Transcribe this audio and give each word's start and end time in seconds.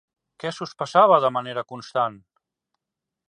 Què 0.43 0.51
sospesava 0.59 1.19
de 1.25 1.31
manera 1.37 1.63
constant? 1.73 2.17